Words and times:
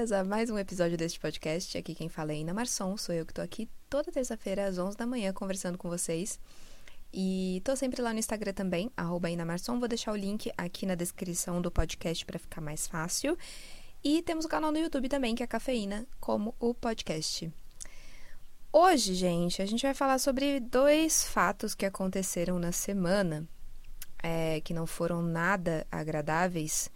bem-vindas 0.00 0.12
a 0.12 0.24
mais 0.24 0.48
um 0.48 0.58
episódio 0.58 0.96
deste 0.96 1.20
podcast. 1.20 1.76
Aqui 1.76 1.94
quem 1.94 2.08
fala 2.08 2.32
é 2.32 2.36
Ina 2.36 2.54
Marçom, 2.54 2.96
sou 2.96 3.14
eu 3.14 3.26
que 3.26 3.34
tô 3.34 3.42
aqui 3.42 3.68
toda 3.90 4.10
terça-feira 4.10 4.66
às 4.66 4.78
11 4.78 4.96
da 4.96 5.06
manhã 5.06 5.30
conversando 5.30 5.76
com 5.76 5.90
vocês. 5.90 6.40
E 7.12 7.60
tô 7.66 7.76
sempre 7.76 8.00
lá 8.00 8.10
no 8.14 8.18
Instagram 8.18 8.54
também, 8.54 8.90
arroba 8.96 9.28
Ina 9.28 9.44
Marçom. 9.44 9.78
Vou 9.78 9.86
deixar 9.86 10.12
o 10.12 10.16
link 10.16 10.50
aqui 10.56 10.86
na 10.86 10.94
descrição 10.94 11.60
do 11.60 11.70
podcast 11.70 12.24
para 12.24 12.38
ficar 12.38 12.62
mais 12.62 12.86
fácil. 12.86 13.36
E 14.02 14.22
temos 14.22 14.46
o 14.46 14.48
canal 14.48 14.72
no 14.72 14.78
YouTube 14.78 15.06
também, 15.06 15.34
que 15.34 15.42
é 15.42 15.46
Cafeína, 15.46 16.06
como 16.18 16.54
o 16.58 16.72
podcast. 16.72 17.52
Hoje, 18.72 19.14
gente, 19.14 19.60
a 19.60 19.66
gente 19.66 19.82
vai 19.82 19.92
falar 19.92 20.18
sobre 20.18 20.60
dois 20.60 21.24
fatos 21.24 21.74
que 21.74 21.84
aconteceram 21.84 22.58
na 22.58 22.72
semana, 22.72 23.46
é, 24.22 24.62
que 24.62 24.72
não 24.72 24.86
foram 24.86 25.20
nada 25.20 25.86
agradáveis 25.92 26.90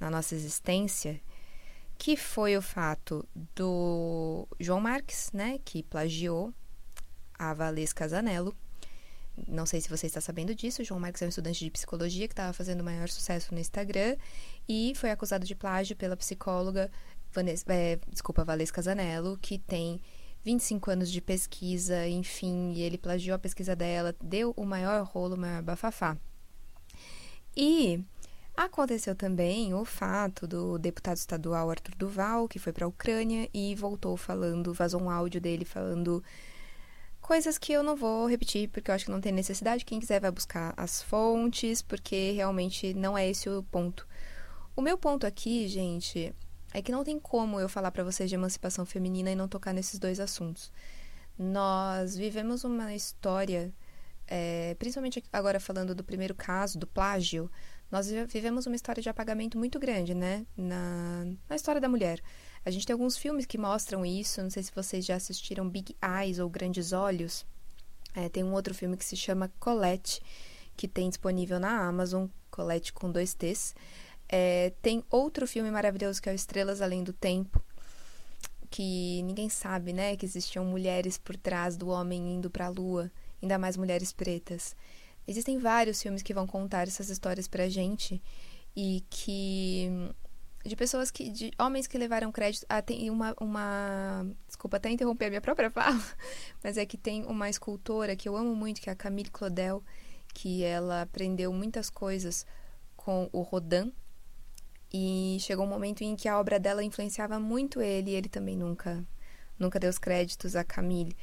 na 0.00 0.10
nossa 0.10 0.34
existência, 0.34 1.20
que 2.00 2.16
foi 2.16 2.56
o 2.56 2.62
fato 2.62 3.28
do 3.54 4.48
João 4.58 4.80
Marques, 4.80 5.30
né, 5.34 5.60
que 5.62 5.82
plagiou 5.82 6.50
a 7.38 7.52
Valesca 7.52 8.08
Zanello. 8.08 8.56
Não 9.46 9.66
sei 9.66 9.82
se 9.82 9.90
você 9.90 10.06
está 10.06 10.18
sabendo 10.18 10.54
disso, 10.54 10.80
o 10.80 10.84
João 10.84 10.98
Marques 10.98 11.20
é 11.20 11.26
um 11.26 11.28
estudante 11.28 11.62
de 11.62 11.70
psicologia 11.70 12.26
que 12.26 12.32
estava 12.32 12.54
fazendo 12.54 12.82
maior 12.82 13.10
sucesso 13.10 13.52
no 13.52 13.60
Instagram 13.60 14.16
e 14.66 14.94
foi 14.96 15.10
acusado 15.10 15.44
de 15.44 15.54
plágio 15.54 15.94
pela 15.94 16.16
psicóloga 16.16 16.90
Vanessa, 17.34 17.66
é, 17.68 17.98
desculpa, 18.08 18.46
Valesca 18.46 18.80
Zanello, 18.80 19.36
que 19.36 19.58
tem 19.58 20.00
25 20.42 20.90
anos 20.90 21.10
de 21.10 21.20
pesquisa, 21.20 22.08
enfim, 22.08 22.72
e 22.72 22.80
ele 22.80 22.96
plagiou 22.96 23.36
a 23.36 23.38
pesquisa 23.38 23.76
dela, 23.76 24.16
deu 24.24 24.54
o 24.56 24.64
maior 24.64 25.04
rolo, 25.04 25.34
o 25.34 25.38
maior 25.38 25.62
bafafá. 25.62 26.16
E 27.54 28.02
Aconteceu 28.60 29.14
também 29.14 29.72
o 29.72 29.86
fato 29.86 30.46
do 30.46 30.76
deputado 30.76 31.16
estadual 31.16 31.70
Arthur 31.70 31.94
Duval, 31.94 32.46
que 32.46 32.58
foi 32.58 32.74
para 32.74 32.84
a 32.84 32.88
Ucrânia 32.88 33.48
e 33.54 33.74
voltou 33.74 34.18
falando, 34.18 34.74
vazou 34.74 35.00
um 35.00 35.08
áudio 35.08 35.40
dele 35.40 35.64
falando 35.64 36.22
coisas 37.22 37.56
que 37.56 37.72
eu 37.72 37.82
não 37.82 37.96
vou 37.96 38.28
repetir, 38.28 38.68
porque 38.68 38.90
eu 38.90 38.94
acho 38.94 39.06
que 39.06 39.10
não 39.10 39.20
tem 39.22 39.32
necessidade. 39.32 39.82
Quem 39.82 39.98
quiser 39.98 40.20
vai 40.20 40.30
buscar 40.30 40.74
as 40.76 41.00
fontes, 41.00 41.80
porque 41.80 42.32
realmente 42.32 42.92
não 42.92 43.16
é 43.16 43.30
esse 43.30 43.48
o 43.48 43.62
ponto. 43.62 44.06
O 44.76 44.82
meu 44.82 44.98
ponto 44.98 45.26
aqui, 45.26 45.66
gente, 45.66 46.34
é 46.74 46.82
que 46.82 46.92
não 46.92 47.02
tem 47.02 47.18
como 47.18 47.58
eu 47.58 47.68
falar 47.68 47.90
para 47.90 48.04
vocês 48.04 48.28
de 48.28 48.36
emancipação 48.36 48.84
feminina 48.84 49.30
e 49.30 49.34
não 49.34 49.48
tocar 49.48 49.72
nesses 49.72 49.98
dois 49.98 50.20
assuntos. 50.20 50.70
Nós 51.38 52.14
vivemos 52.14 52.62
uma 52.62 52.94
história, 52.94 53.72
é, 54.26 54.76
principalmente 54.78 55.24
agora 55.32 55.58
falando 55.58 55.94
do 55.94 56.04
primeiro 56.04 56.34
caso, 56.34 56.78
do 56.78 56.86
plágio, 56.86 57.50
nós 57.90 58.08
vivemos 58.28 58.66
uma 58.66 58.76
história 58.76 59.02
de 59.02 59.08
apagamento 59.08 59.58
muito 59.58 59.78
grande, 59.78 60.14
né? 60.14 60.46
Na, 60.56 61.26
na 61.48 61.56
história 61.56 61.80
da 61.80 61.88
mulher. 61.88 62.20
A 62.64 62.70
gente 62.70 62.86
tem 62.86 62.94
alguns 62.94 63.16
filmes 63.16 63.46
que 63.46 63.58
mostram 63.58 64.06
isso. 64.06 64.42
Não 64.42 64.50
sei 64.50 64.62
se 64.62 64.72
vocês 64.74 65.04
já 65.04 65.16
assistiram 65.16 65.68
Big 65.68 65.96
Eyes 66.02 66.38
ou 66.38 66.48
Grandes 66.48 66.92
Olhos. 66.92 67.44
É, 68.14 68.28
tem 68.28 68.44
um 68.44 68.52
outro 68.52 68.74
filme 68.74 68.96
que 68.96 69.04
se 69.04 69.16
chama 69.16 69.50
Colette, 69.58 70.22
que 70.76 70.86
tem 70.86 71.08
disponível 71.08 71.58
na 71.58 71.86
Amazon. 71.86 72.26
Colette 72.50 72.92
com 72.92 73.10
dois 73.10 73.34
T's. 73.34 73.74
É, 74.28 74.72
tem 74.80 75.02
outro 75.10 75.46
filme 75.46 75.70
maravilhoso 75.70 76.22
que 76.22 76.28
é 76.28 76.32
o 76.32 76.34
Estrelas 76.34 76.80
Além 76.80 77.02
do 77.02 77.12
Tempo, 77.12 77.60
que 78.70 79.22
ninguém 79.24 79.48
sabe, 79.48 79.92
né? 79.92 80.16
Que 80.16 80.24
existiam 80.24 80.64
mulheres 80.64 81.18
por 81.18 81.36
trás 81.36 81.76
do 81.76 81.88
homem 81.88 82.36
indo 82.36 82.48
para 82.48 82.66
a 82.66 82.68
lua, 82.68 83.10
ainda 83.42 83.58
mais 83.58 83.76
mulheres 83.76 84.12
pretas. 84.12 84.76
Existem 85.30 85.58
vários 85.58 86.02
filmes 86.02 86.22
que 86.22 86.34
vão 86.34 86.44
contar 86.44 86.88
essas 86.88 87.08
histórias 87.08 87.46
pra 87.46 87.68
gente 87.68 88.20
e 88.74 89.04
que 89.08 89.88
de 90.64 90.74
pessoas 90.74 91.08
que 91.08 91.30
de 91.30 91.52
homens 91.56 91.86
que 91.86 91.96
levaram 91.96 92.32
crédito 92.32 92.66
ah, 92.68 92.82
tem 92.82 93.08
uma 93.08 93.32
uma 93.40 94.26
desculpa 94.48 94.78
até 94.78 94.90
interromper 94.90 95.26
a 95.26 95.28
minha 95.28 95.40
própria 95.40 95.70
fala 95.70 96.02
mas 96.64 96.76
é 96.76 96.84
que 96.84 96.98
tem 96.98 97.24
uma 97.26 97.48
escultora 97.48 98.16
que 98.16 98.28
eu 98.28 98.36
amo 98.36 98.56
muito 98.56 98.80
que 98.80 98.90
é 98.90 98.92
a 98.92 98.96
Camille 98.96 99.30
Claudel 99.30 99.84
que 100.34 100.64
ela 100.64 101.02
aprendeu 101.02 101.52
muitas 101.52 101.88
coisas 101.88 102.44
com 102.96 103.30
o 103.32 103.40
Rodin 103.42 103.92
e 104.92 105.36
chegou 105.38 105.64
um 105.64 105.68
momento 105.68 106.02
em 106.02 106.16
que 106.16 106.26
a 106.26 106.40
obra 106.40 106.58
dela 106.58 106.82
influenciava 106.82 107.38
muito 107.38 107.80
ele 107.80 108.10
e 108.10 108.14
ele 108.14 108.28
também 108.28 108.56
nunca 108.56 109.06
nunca 109.56 109.78
deu 109.78 109.90
os 109.90 109.98
créditos 109.98 110.56
a 110.56 110.64
Camille 110.64 111.16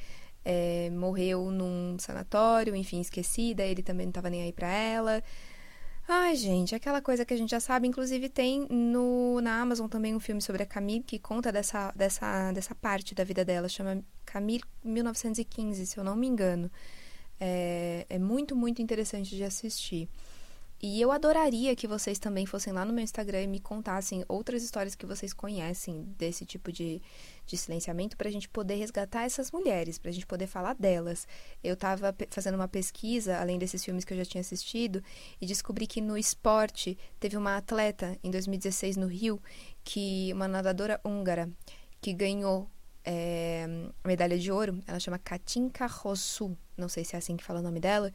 é, 0.50 0.88
morreu 0.88 1.50
num 1.50 1.98
sanatório, 1.98 2.74
enfim, 2.74 3.02
esquecida, 3.02 3.62
ele 3.62 3.82
também 3.82 4.06
não 4.06 4.10
estava 4.10 4.30
nem 4.30 4.40
aí 4.40 4.52
para 4.52 4.66
ela. 4.66 5.22
Ai, 6.08 6.34
gente, 6.36 6.74
aquela 6.74 7.02
coisa 7.02 7.22
que 7.22 7.34
a 7.34 7.36
gente 7.36 7.50
já 7.50 7.60
sabe, 7.60 7.86
inclusive 7.86 8.30
tem 8.30 8.66
no, 8.70 9.42
na 9.42 9.60
Amazon 9.60 9.88
também 9.88 10.16
um 10.16 10.20
filme 10.20 10.40
sobre 10.40 10.62
a 10.62 10.66
Camille 10.66 11.04
que 11.04 11.18
conta 11.18 11.52
dessa, 11.52 11.92
dessa, 11.94 12.50
dessa 12.52 12.74
parte 12.74 13.14
da 13.14 13.24
vida 13.24 13.44
dela, 13.44 13.68
chama 13.68 14.02
Camille 14.24 14.64
1915, 14.82 15.84
se 15.84 15.98
eu 15.98 16.02
não 16.02 16.16
me 16.16 16.26
engano. 16.26 16.70
É, 17.38 18.06
é 18.08 18.18
muito, 18.18 18.56
muito 18.56 18.80
interessante 18.80 19.36
de 19.36 19.44
assistir. 19.44 20.08
E 20.80 21.00
eu 21.00 21.10
adoraria 21.10 21.74
que 21.74 21.88
vocês 21.88 22.20
também 22.20 22.46
fossem 22.46 22.72
lá 22.72 22.84
no 22.84 22.92
meu 22.92 23.02
Instagram 23.02 23.42
e 23.42 23.46
me 23.48 23.58
contassem 23.58 24.24
outras 24.28 24.62
histórias 24.62 24.94
que 24.94 25.04
vocês 25.04 25.32
conhecem 25.32 26.04
desse 26.16 26.46
tipo 26.46 26.70
de, 26.70 27.02
de 27.44 27.56
silenciamento 27.56 28.16
para 28.16 28.28
a 28.28 28.30
gente 28.30 28.48
poder 28.48 28.76
resgatar 28.76 29.24
essas 29.24 29.50
mulheres, 29.50 29.98
para 29.98 30.10
a 30.10 30.14
gente 30.14 30.26
poder 30.26 30.46
falar 30.46 30.74
delas. 30.74 31.26
Eu 31.64 31.74
estava 31.74 32.14
fazendo 32.30 32.54
uma 32.54 32.68
pesquisa, 32.68 33.38
além 33.38 33.58
desses 33.58 33.84
filmes 33.84 34.04
que 34.04 34.12
eu 34.12 34.18
já 34.18 34.24
tinha 34.24 34.40
assistido, 34.40 35.02
e 35.40 35.46
descobri 35.46 35.84
que 35.84 36.00
no 36.00 36.16
esporte 36.16 36.96
teve 37.18 37.36
uma 37.36 37.56
atleta 37.56 38.16
em 38.22 38.30
2016 38.30 38.96
no 38.96 39.08
Rio, 39.08 39.42
que 39.82 40.32
uma 40.32 40.46
nadadora 40.46 41.00
húngara, 41.04 41.50
que 42.00 42.12
ganhou 42.12 42.70
é, 43.04 43.66
medalha 44.04 44.38
de 44.38 44.52
ouro. 44.52 44.80
Ela 44.86 45.00
chama 45.00 45.18
Katinka 45.18 45.88
Rosu, 45.88 46.56
não 46.76 46.88
sei 46.88 47.04
se 47.04 47.16
é 47.16 47.18
assim 47.18 47.36
que 47.36 47.42
fala 47.42 47.58
o 47.58 47.64
nome 47.64 47.80
dela 47.80 48.12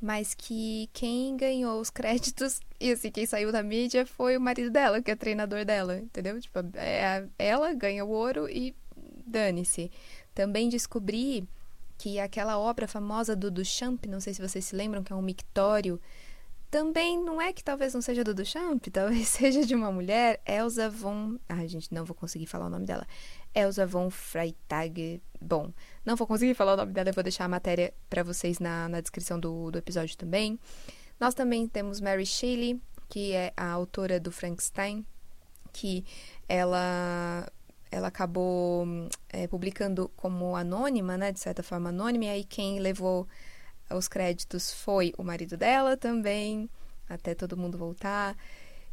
mas 0.00 0.34
que 0.34 0.88
quem 0.92 1.36
ganhou 1.36 1.80
os 1.80 1.90
créditos 1.90 2.60
e 2.80 2.92
assim, 2.92 3.10
quem 3.10 3.24
saiu 3.24 3.50
da 3.50 3.62
mídia 3.62 4.04
foi 4.04 4.36
o 4.36 4.40
marido 4.40 4.70
dela, 4.70 5.00
que 5.00 5.10
é 5.10 5.16
treinador 5.16 5.64
dela, 5.64 5.98
entendeu? 5.98 6.38
Tipo, 6.40 6.58
é, 6.74 7.26
ela 7.38 7.72
ganha 7.72 8.04
o 8.04 8.10
ouro 8.10 8.48
e 8.48 8.74
dane-se. 9.26 9.90
Também 10.34 10.68
descobri 10.68 11.48
que 11.96 12.18
aquela 12.18 12.58
obra 12.58 12.86
famosa 12.86 13.34
do 13.34 13.50
Duchamp, 13.50 14.04
não 14.06 14.20
sei 14.20 14.34
se 14.34 14.42
vocês 14.42 14.64
se 14.64 14.76
lembram, 14.76 15.02
que 15.02 15.12
é 15.12 15.16
um 15.16 15.22
mictório, 15.22 16.00
também 16.70 17.22
não 17.22 17.40
é 17.40 17.52
que 17.52 17.62
talvez 17.62 17.94
não 17.94 18.02
seja 18.02 18.24
do 18.24 18.34
Duchamp, 18.34 18.84
talvez 18.92 19.28
seja 19.28 19.64
de 19.64 19.74
uma 19.74 19.90
mulher, 19.92 20.40
Elsa 20.44 20.90
von... 20.90 21.38
Ai, 21.48 21.68
gente, 21.68 21.94
não 21.94 22.04
vou 22.04 22.14
conseguir 22.14 22.46
falar 22.46 22.66
o 22.66 22.70
nome 22.70 22.84
dela. 22.84 23.06
Elsa 23.54 23.86
von 23.86 24.10
Freitag. 24.10 25.22
Bom, 25.40 25.70
não 26.04 26.16
vou 26.16 26.26
conseguir 26.26 26.54
falar 26.54 26.74
o 26.74 26.76
nome 26.76 26.92
dela, 26.92 27.10
eu 27.10 27.14
vou 27.14 27.22
deixar 27.22 27.44
a 27.44 27.48
matéria 27.48 27.92
para 28.10 28.22
vocês 28.22 28.58
na, 28.58 28.88
na 28.88 29.00
descrição 29.00 29.38
do, 29.38 29.70
do 29.70 29.78
episódio 29.78 30.16
também. 30.16 30.58
Nós 31.20 31.34
também 31.34 31.68
temos 31.68 32.00
Mary 32.00 32.26
Shelley, 32.26 32.80
que 33.08 33.32
é 33.32 33.52
a 33.56 33.70
autora 33.70 34.18
do 34.18 34.32
Frankenstein, 34.32 35.04
que 35.72 36.04
ela 36.48 37.46
ela 37.90 38.08
acabou 38.08 38.84
é, 39.28 39.46
publicando 39.46 40.10
como 40.16 40.56
anônima, 40.56 41.16
né, 41.16 41.30
de 41.30 41.38
certa 41.38 41.62
forma 41.62 41.90
anônima, 41.90 42.24
e 42.24 42.28
aí 42.28 42.44
quem 42.44 42.80
levou 42.80 43.28
os 43.88 44.08
créditos 44.08 44.72
foi 44.72 45.12
o 45.16 45.22
marido 45.22 45.56
dela 45.56 45.96
também, 45.96 46.68
até 47.08 47.36
todo 47.36 47.56
mundo 47.56 47.78
voltar. 47.78 48.36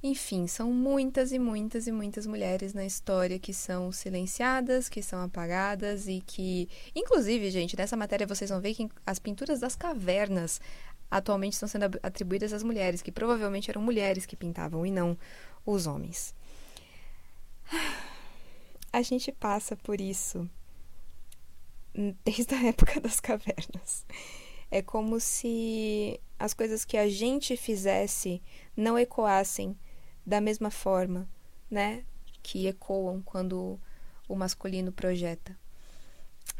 Enfim, 0.04 0.48
são 0.48 0.74
muitas 0.74 1.32
e 1.32 1.38
muitas 1.38 1.86
e 1.86 1.92
muitas 1.92 2.26
mulheres 2.26 2.74
na 2.74 2.84
história 2.84 3.38
que 3.38 3.54
são 3.54 3.92
silenciadas, 3.92 4.90
que 4.90 5.04
são 5.04 5.22
apagadas 5.22 6.08
e 6.08 6.22
que, 6.26 6.68
inclusive, 6.96 7.52
gente, 7.52 7.78
nessa 7.78 7.96
matéria 7.96 8.26
vocês 8.26 8.50
vão 8.50 8.60
ver 8.60 8.74
que 8.74 8.90
as 9.06 9.20
pinturas 9.20 9.60
das 9.60 9.76
cavernas 9.76 10.60
atualmente 11.10 11.54
estão 11.54 11.70
sendo 11.70 12.00
atribuídas 12.02 12.52
às 12.52 12.64
mulheres, 12.64 13.02
que 13.04 13.12
provavelmente 13.12 13.70
eram 13.70 13.82
mulheres 13.82 14.26
que 14.26 14.36
pintavam 14.36 14.86
e 14.86 14.92
não 14.92 15.16
os 15.66 15.86
homens. 15.86 16.34
A 18.94 19.02
gente 19.02 19.32
passa 19.32 19.78
por 19.78 20.02
isso 20.02 20.50
desde 22.26 22.56
a 22.56 22.64
época 22.68 23.00
das 23.00 23.20
cavernas. 23.20 24.06
É 24.70 24.82
como 24.82 25.20
se 25.20 26.20
as 26.40 26.54
coisas 26.54 26.84
que 26.84 26.98
a 26.98 27.08
gente 27.08 27.56
fizesse 27.56 28.42
não 28.76 28.98
ecoassem 28.98 29.78
da 30.32 30.40
mesma 30.40 30.72
forma, 30.72 31.28
né? 31.70 32.06
Que 32.42 32.66
ecoam 32.66 33.22
quando 33.22 33.78
o 34.30 34.34
masculino 34.34 34.90
projeta. 34.90 35.58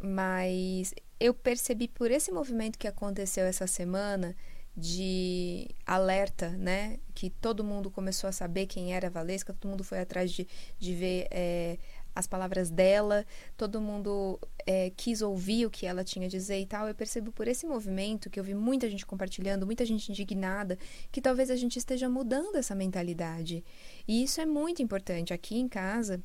Mas 0.02 0.94
eu 1.18 1.34
percebi 1.34 1.88
por 1.88 2.12
esse 2.12 2.34
movimento 2.34 2.78
que 2.78 2.86
aconteceu 2.86 3.46
essa 3.46 3.66
semana 3.68 4.36
de 4.76 5.70
alerta, 5.86 6.50
né? 6.50 7.00
Que 7.16 7.30
todo 7.30 7.64
mundo 7.64 7.90
começou 7.90 8.28
a 8.28 8.34
saber 8.34 8.66
quem 8.66 8.94
era 8.94 9.08
a 9.08 9.10
Valesca, 9.10 9.54
todo 9.54 9.72
mundo 9.72 9.86
foi 9.86 10.02
atrás 10.02 10.34
de, 10.34 10.46
de 10.78 10.94
ver 10.94 11.28
é, 11.32 11.78
as 12.16 12.28
palavras 12.28 12.70
dela, 12.70 13.26
todo 13.56 13.82
mundo 13.82 14.40
é, 14.66 14.92
quis 14.96 15.22
ouvir 15.22 15.66
o 15.66 15.70
que 15.70 15.86
ela 15.86 16.04
tinha 16.04 16.28
a 16.28 16.30
dizer 16.30 16.60
e 16.60 16.66
tal. 16.66 16.88
Eu 16.88 16.96
percebo 16.96 17.32
por 17.32 17.48
esse 17.48 17.66
movimento 17.66 18.30
que 18.30 18.40
eu 18.40 18.44
vi 18.44 18.54
muita 18.54 18.90
gente 18.90 19.06
compartilhando, 19.06 19.66
muita 19.66 19.86
gente 19.86 20.10
indignada, 20.12 20.78
que 21.12 21.22
talvez 21.22 21.50
a 21.50 21.56
gente 21.56 21.78
esteja 21.78 22.10
mudando 22.10 22.56
essa 22.56 22.76
mentalidade. 22.76 23.64
E 24.08 24.24
isso 24.24 24.42
é 24.42 24.46
muito 24.46 24.82
importante. 24.82 25.34
Aqui 25.34 25.58
em 25.58 25.68
casa, 25.68 26.22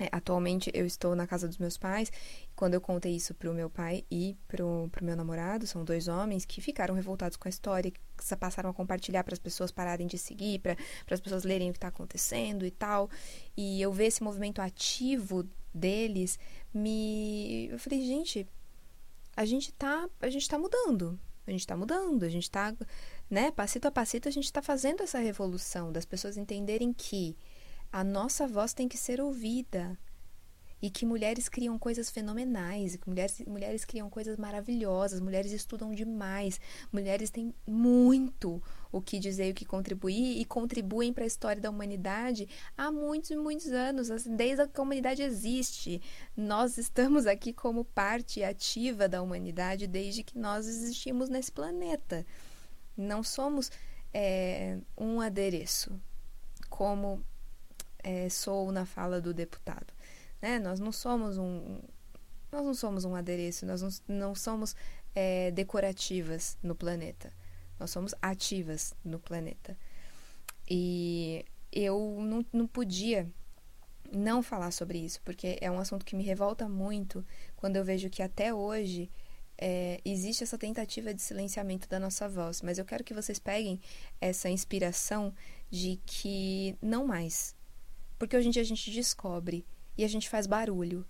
É, 0.00 0.08
atualmente 0.12 0.70
eu 0.74 0.86
estou 0.86 1.16
na 1.16 1.26
casa 1.26 1.48
dos 1.48 1.58
meus 1.58 1.76
pais. 1.76 2.08
Quando 2.58 2.74
eu 2.74 2.80
contei 2.80 3.14
isso 3.14 3.32
pro 3.34 3.54
meu 3.54 3.70
pai 3.70 4.04
e 4.10 4.36
pro, 4.48 4.88
pro 4.90 5.04
meu 5.04 5.14
namorado, 5.14 5.64
são 5.64 5.84
dois 5.84 6.08
homens 6.08 6.44
que 6.44 6.60
ficaram 6.60 6.92
revoltados 6.92 7.36
com 7.36 7.46
a 7.46 7.48
história, 7.48 7.88
que 7.88 8.00
passaram 8.36 8.68
a 8.68 8.74
compartilhar 8.74 9.22
para 9.22 9.32
as 9.32 9.38
pessoas 9.38 9.70
pararem 9.70 10.08
de 10.08 10.18
seguir, 10.18 10.58
para 10.58 10.76
as 11.08 11.20
pessoas 11.20 11.44
lerem 11.44 11.70
o 11.70 11.72
que 11.72 11.76
está 11.76 11.86
acontecendo 11.86 12.66
e 12.66 12.70
tal. 12.72 13.08
E 13.56 13.80
eu 13.80 13.92
ver 13.92 14.06
esse 14.06 14.24
movimento 14.24 14.60
ativo 14.60 15.48
deles, 15.72 16.36
me. 16.74 17.68
Eu 17.70 17.78
falei, 17.78 18.04
gente, 18.04 18.44
a 19.36 19.44
gente 19.44 19.70
tá, 19.74 20.10
a 20.20 20.28
gente 20.28 20.48
tá 20.48 20.58
mudando. 20.58 21.16
A 21.46 21.52
gente 21.52 21.64
tá 21.64 21.76
mudando, 21.76 22.24
a 22.24 22.28
gente 22.28 22.50
tá, 22.50 22.74
né, 23.30 23.52
passito 23.52 23.86
a 23.86 23.92
passito, 23.92 24.26
a 24.26 24.32
gente 24.32 24.52
tá 24.52 24.60
fazendo 24.60 25.04
essa 25.04 25.20
revolução 25.20 25.92
das 25.92 26.04
pessoas 26.04 26.36
entenderem 26.36 26.92
que 26.92 27.36
a 27.92 28.02
nossa 28.02 28.48
voz 28.48 28.74
tem 28.74 28.88
que 28.88 28.98
ser 28.98 29.20
ouvida. 29.20 29.96
E 30.80 30.90
que 30.90 31.04
mulheres 31.04 31.48
criam 31.48 31.78
coisas 31.78 32.08
fenomenais, 32.08 32.96
que 32.96 33.08
mulheres, 33.08 33.42
mulheres 33.46 33.84
criam 33.84 34.08
coisas 34.08 34.36
maravilhosas, 34.36 35.20
mulheres 35.20 35.50
estudam 35.50 35.92
demais, 35.92 36.60
mulheres 36.92 37.30
têm 37.30 37.52
muito 37.66 38.62
o 38.92 39.00
que 39.00 39.18
dizer 39.18 39.48
e 39.48 39.50
o 39.50 39.54
que 39.54 39.64
contribuir 39.64 40.40
e 40.40 40.44
contribuem 40.44 41.12
para 41.12 41.24
a 41.24 41.26
história 41.26 41.60
da 41.60 41.70
humanidade 41.70 42.48
há 42.76 42.90
muitos 42.92 43.30
e 43.30 43.36
muitos 43.36 43.68
anos, 43.68 44.08
desde 44.24 44.66
que 44.68 44.80
a 44.80 44.82
humanidade 44.82 45.22
existe. 45.22 46.00
Nós 46.36 46.78
estamos 46.78 47.26
aqui 47.26 47.52
como 47.52 47.84
parte 47.84 48.42
ativa 48.42 49.08
da 49.08 49.20
humanidade 49.20 49.86
desde 49.86 50.22
que 50.22 50.38
nós 50.38 50.66
existimos 50.66 51.28
nesse 51.28 51.50
planeta. 51.50 52.24
Não 52.96 53.22
somos 53.22 53.70
é, 54.12 54.78
um 54.96 55.20
adereço, 55.20 56.00
como 56.68 57.22
é, 58.02 58.28
sou 58.28 58.72
na 58.72 58.86
fala 58.86 59.20
do 59.20 59.34
deputado. 59.34 59.97
Né? 60.40 60.58
Nós 60.58 60.80
não 60.80 60.92
somos 60.92 61.38
um, 61.38 61.80
nós 62.50 62.64
não 62.64 62.74
somos 62.74 63.04
um 63.04 63.14
adereço, 63.14 63.66
nós 63.66 63.82
não, 63.82 63.90
não 64.08 64.34
somos 64.34 64.74
é, 65.14 65.50
decorativas 65.50 66.56
no 66.62 66.74
planeta. 66.74 67.32
Nós 67.78 67.90
somos 67.90 68.14
ativas 68.20 68.94
no 69.04 69.18
planeta. 69.18 69.76
E 70.68 71.44
eu 71.72 72.18
não, 72.20 72.44
não 72.52 72.66
podia 72.66 73.30
não 74.10 74.42
falar 74.42 74.70
sobre 74.70 74.98
isso, 74.98 75.20
porque 75.22 75.58
é 75.60 75.70
um 75.70 75.78
assunto 75.78 76.04
que 76.04 76.16
me 76.16 76.24
revolta 76.24 76.68
muito 76.68 77.24
quando 77.56 77.76
eu 77.76 77.84
vejo 77.84 78.08
que 78.08 78.22
até 78.22 78.52
hoje 78.52 79.10
é, 79.56 80.00
existe 80.04 80.42
essa 80.42 80.56
tentativa 80.56 81.12
de 81.12 81.20
silenciamento 81.20 81.88
da 81.88 81.98
nossa 81.98 82.28
voz. 82.28 82.62
Mas 82.62 82.78
eu 82.78 82.84
quero 82.84 83.04
que 83.04 83.12
vocês 83.12 83.38
peguem 83.38 83.80
essa 84.20 84.48
inspiração 84.48 85.34
de 85.70 86.00
que 86.06 86.76
não 86.80 87.06
mais. 87.06 87.54
Porque 88.18 88.36
hoje 88.36 88.48
em 88.48 88.50
dia 88.50 88.62
a 88.62 88.64
gente 88.64 88.90
descobre 88.90 89.66
e 89.98 90.04
a 90.04 90.08
gente 90.08 90.28
faz 90.30 90.46
barulho. 90.46 91.04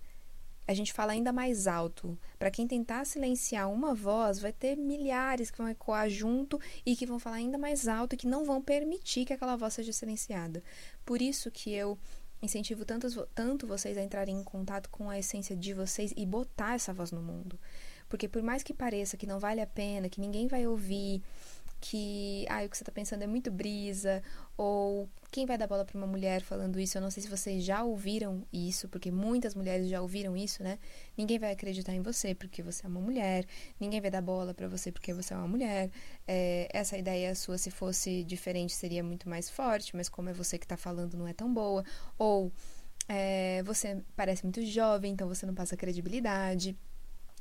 A 0.67 0.73
gente 0.73 0.93
fala 0.93 1.13
ainda 1.13 1.31
mais 1.31 1.65
alto. 1.65 2.15
Para 2.37 2.51
quem 2.51 2.67
tentar 2.67 3.05
silenciar 3.05 3.71
uma 3.71 3.95
voz, 3.95 4.39
vai 4.39 4.53
ter 4.53 4.75
milhares 4.75 5.49
que 5.49 5.57
vão 5.57 5.69
ecoar 5.69 6.09
junto 6.09 6.59
e 6.85 6.95
que 6.95 7.07
vão 7.07 7.17
falar 7.17 7.37
ainda 7.37 7.57
mais 7.57 7.87
alto 7.87 8.13
e 8.13 8.17
que 8.17 8.27
não 8.27 8.45
vão 8.45 8.61
permitir 8.61 9.25
que 9.25 9.33
aquela 9.33 9.55
voz 9.55 9.73
seja 9.73 9.91
silenciada. 9.91 10.61
Por 11.03 11.21
isso 11.21 11.49
que 11.49 11.73
eu 11.73 11.97
incentivo 12.41 12.85
tanto, 12.85 13.07
tanto 13.33 13.65
vocês 13.65 13.97
a 13.97 14.03
entrarem 14.03 14.35
em 14.35 14.43
contato 14.43 14.89
com 14.89 15.09
a 15.09 15.17
essência 15.17 15.55
de 15.55 15.73
vocês 15.73 16.13
e 16.15 16.25
botar 16.25 16.75
essa 16.75 16.93
voz 16.93 17.11
no 17.11 17.21
mundo. 17.21 17.59
Porque 18.07 18.27
por 18.27 18.41
mais 18.41 18.63
que 18.63 18.73
pareça 18.73 19.17
que 19.17 19.27
não 19.27 19.39
vale 19.39 19.61
a 19.61 19.67
pena, 19.67 20.09
que 20.09 20.21
ninguém 20.21 20.47
vai 20.47 20.67
ouvir, 20.67 21.21
que 21.79 22.45
ah, 22.49 22.63
o 22.63 22.69
que 22.69 22.77
você 22.77 22.83
está 22.83 22.91
pensando 22.91 23.23
é 23.23 23.27
muito 23.27 23.49
brisa, 23.51 24.21
ou 24.57 25.09
quem 25.31 25.45
vai 25.45 25.57
dar 25.57 25.67
bola 25.67 25.85
para 25.85 25.97
uma 25.97 26.07
mulher 26.07 26.41
falando 26.41 26.79
isso? 26.79 26.97
Eu 26.97 27.01
não 27.01 27.11
sei 27.11 27.23
se 27.23 27.29
vocês 27.29 27.63
já 27.63 27.83
ouviram 27.83 28.45
isso, 28.51 28.89
porque 28.89 29.11
muitas 29.11 29.55
mulheres 29.55 29.87
já 29.87 30.01
ouviram 30.01 30.35
isso, 30.35 30.61
né? 30.63 30.77
Ninguém 31.17 31.39
vai 31.39 31.51
acreditar 31.51 31.93
em 31.93 32.01
você 32.01 32.35
porque 32.35 32.61
você 32.61 32.85
é 32.85 32.89
uma 32.89 32.99
mulher, 32.99 33.45
ninguém 33.79 34.01
vai 34.01 34.11
dar 34.11 34.21
bola 34.21 34.53
para 34.53 34.67
você 34.67 34.91
porque 34.91 35.13
você 35.13 35.33
é 35.33 35.37
uma 35.37 35.47
mulher. 35.47 35.89
É, 36.27 36.67
essa 36.73 36.97
ideia 36.97 37.33
sua, 37.35 37.57
se 37.57 37.71
fosse 37.71 38.23
diferente, 38.23 38.73
seria 38.73 39.03
muito 39.03 39.29
mais 39.29 39.49
forte, 39.49 39.95
mas 39.95 40.09
como 40.09 40.29
é 40.29 40.33
você 40.33 40.57
que 40.57 40.65
está 40.65 40.77
falando, 40.77 41.17
não 41.17 41.27
é 41.27 41.33
tão 41.33 41.53
boa. 41.53 41.83
Ou 42.17 42.51
é, 43.07 43.63
você 43.63 44.01
parece 44.15 44.43
muito 44.43 44.63
jovem, 44.65 45.13
então 45.13 45.27
você 45.27 45.45
não 45.45 45.53
passa 45.55 45.77
credibilidade 45.77 46.77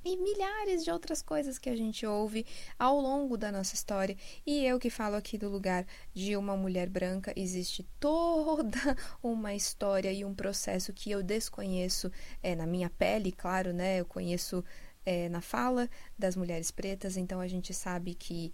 e 0.04 0.16
milhares 0.16 0.84
de 0.84 0.90
outras 0.90 1.22
coisas 1.22 1.58
que 1.58 1.68
a 1.68 1.76
gente 1.76 2.06
ouve 2.06 2.46
ao 2.78 3.00
longo 3.00 3.36
da 3.36 3.50
nossa 3.50 3.74
história. 3.74 4.16
E 4.46 4.64
eu 4.64 4.78
que 4.78 4.90
falo 4.90 5.16
aqui 5.16 5.36
do 5.36 5.48
lugar 5.48 5.86
de 6.14 6.36
uma 6.36 6.56
mulher 6.56 6.88
branca, 6.88 7.32
existe 7.36 7.86
toda 7.98 8.96
uma 9.22 9.54
história 9.54 10.12
e 10.12 10.24
um 10.24 10.34
processo 10.34 10.92
que 10.92 11.10
eu 11.10 11.22
desconheço 11.22 12.10
é, 12.42 12.54
na 12.54 12.66
minha 12.66 12.90
pele, 12.90 13.32
claro, 13.32 13.72
né? 13.72 14.00
Eu 14.00 14.04
conheço 14.04 14.64
é, 15.04 15.28
na 15.28 15.40
fala 15.40 15.88
das 16.18 16.36
mulheres 16.36 16.70
pretas, 16.70 17.16
então 17.16 17.40
a 17.40 17.48
gente 17.48 17.72
sabe 17.74 18.14
que 18.14 18.52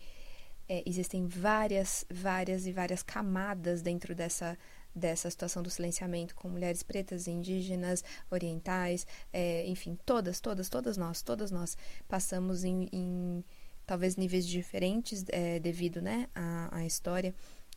é, 0.69 0.83
existem 0.87 1.27
várias, 1.27 2.05
várias 2.11 2.67
e 2.67 2.73
várias 2.73 3.03
camadas 3.03 3.83
dentro 3.83 4.15
dessa 4.15 4.57
dessa 4.95 5.29
situação 5.29 5.63
do 5.63 5.71
silenciamento 5.71 6.35
com 6.35 6.49
mulheres 6.49 6.83
pretas, 6.83 7.27
indígenas, 7.27 8.05
orientais, 8.31 9.07
é, 9.33 9.67
enfim, 9.67 9.99
todas, 10.07 10.41
todas, 10.41 10.69
todas 10.69 10.97
nós, 10.97 11.23
todas 11.23 11.51
nós 11.51 11.77
passamos 12.09 12.65
em, 12.65 12.89
em 12.93 13.45
talvez 13.85 14.17
níveis 14.17 14.47
diferentes 14.47 15.25
é, 15.29 15.59
devido 15.59 16.01
né, 16.01 16.29
à, 16.35 16.79
à 16.79 16.87
história 16.87 17.35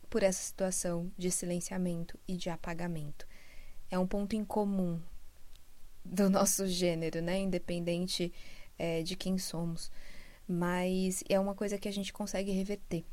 por 0.08 0.22
essa 0.22 0.42
situação 0.42 1.10
de 1.18 1.30
silenciamento 1.30 2.18
e 2.26 2.36
de 2.36 2.48
apagamento. 2.48 3.26
É 3.90 3.98
um 3.98 4.06
ponto 4.06 4.34
em 4.36 4.44
comum 4.44 5.00
do 6.04 6.28
nosso 6.30 6.66
gênero, 6.66 7.20
né, 7.20 7.38
independente 7.38 8.32
é, 8.78 9.02
de 9.02 9.16
quem 9.16 9.38
somos, 9.38 9.90
mas 10.46 11.22
é 11.28 11.38
uma 11.38 11.54
coisa 11.54 11.78
que 11.78 11.88
a 11.88 11.92
gente 11.92 12.12
consegue 12.12 12.52
reverter. 12.52 13.04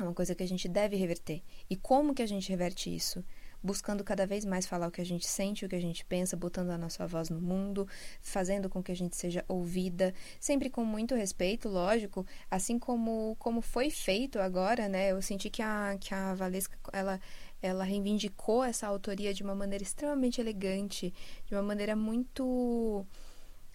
É 0.00 0.02
uma 0.02 0.14
coisa 0.14 0.34
que 0.34 0.42
a 0.42 0.48
gente 0.48 0.66
deve 0.66 0.96
reverter. 0.96 1.42
E 1.68 1.76
como 1.76 2.14
que 2.14 2.22
a 2.22 2.26
gente 2.26 2.48
reverte 2.48 2.94
isso? 2.94 3.22
Buscando 3.62 4.02
cada 4.02 4.26
vez 4.26 4.46
mais 4.46 4.64
falar 4.64 4.88
o 4.88 4.90
que 4.90 5.02
a 5.02 5.04
gente 5.04 5.26
sente, 5.26 5.66
o 5.66 5.68
que 5.68 5.76
a 5.76 5.80
gente 5.80 6.02
pensa, 6.06 6.34
botando 6.34 6.70
a 6.70 6.78
nossa 6.78 7.06
voz 7.06 7.28
no 7.28 7.38
mundo, 7.38 7.86
fazendo 8.22 8.70
com 8.70 8.82
que 8.82 8.90
a 8.90 8.96
gente 8.96 9.14
seja 9.14 9.44
ouvida, 9.46 10.14
sempre 10.40 10.70
com 10.70 10.82
muito 10.82 11.14
respeito, 11.14 11.68
lógico, 11.68 12.26
assim 12.50 12.78
como 12.78 13.36
como 13.38 13.60
foi 13.60 13.90
feito 13.90 14.38
agora, 14.38 14.88
né? 14.88 15.12
Eu 15.12 15.20
senti 15.20 15.50
que 15.50 15.60
a 15.60 15.98
que 16.00 16.14
a 16.14 16.32
Valesca 16.32 16.78
ela 16.90 17.20
ela 17.60 17.84
reivindicou 17.84 18.64
essa 18.64 18.86
autoria 18.86 19.34
de 19.34 19.42
uma 19.42 19.54
maneira 19.54 19.84
extremamente 19.84 20.40
elegante, 20.40 21.12
de 21.46 21.54
uma 21.54 21.62
maneira 21.62 21.94
muito 21.94 23.06